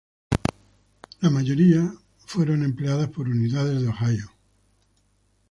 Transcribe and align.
La 1.21 1.29
mayoría 1.29 1.93
fueron 2.25 2.63
empleadas 2.63 3.09
por 3.09 3.29
unidades 3.29 3.83
de 3.83 3.87
Ohio. 3.87 4.31